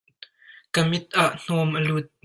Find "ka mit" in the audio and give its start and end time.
0.73-1.05